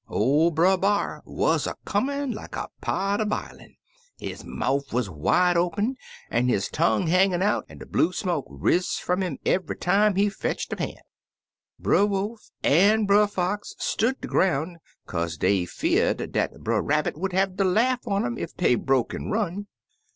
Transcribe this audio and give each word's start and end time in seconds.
or 0.07 0.51
Brer 0.51 0.77
B'ar 0.77 1.21
wuz 1.27 1.67
a 1.67 1.75
comin* 1.85 2.31
like 2.31 2.55
a 2.55 2.69
pot 2.81 3.21
a 3.21 3.25
bilin\ 3.27 3.75
His 4.17 4.43
mouf 4.43 4.91
wuz 4.91 5.07
wide 5.09 5.55
open 5.57 5.95
an' 6.31 6.47
his 6.47 6.69
tongue 6.69 7.05
hangin' 7.05 7.43
out, 7.43 7.65
an' 7.69 7.77
de 7.77 7.85
blue 7.85 8.11
smoke 8.11 8.47
riz 8.49 8.95
fum 8.97 9.21
'im 9.21 9.37
eve'y 9.45 9.79
time 9.79 10.15
he 10.15 10.27
fetched 10.27 10.73
a 10.73 10.75
pant. 10.75 11.01
*' 11.45 11.79
Brer 11.83 12.07
Wolf 12.07 12.49
an' 12.63 13.05
Brer 13.05 13.27
Fox 13.27 13.75
stood 13.77 14.19
der 14.21 14.27
groun', 14.27 14.79
kaze 15.07 15.37
dey 15.37 15.65
fear'd 15.65 16.31
dat 16.31 16.63
Brer 16.63 16.81
Rabbit 16.81 17.15
would 17.15 17.33
have 17.33 17.55
de 17.57 17.63
laugh 17.63 17.99
on 18.07 18.25
um 18.25 18.39
ef 18.39 18.55
dey 18.55 18.73
broke 18.73 19.13
an' 19.13 19.29
run. 19.29 19.67